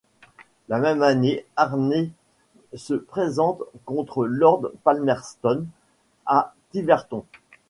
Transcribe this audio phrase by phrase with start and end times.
[0.67, 2.09] La même année, Harney
[2.73, 5.67] se présente contre Lord Palmerston
[6.25, 7.23] à Tiverton.